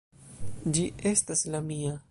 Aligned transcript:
Ĝi 0.77 0.87
estas 1.11 1.47
la 1.57 1.65
mia. 1.71 1.95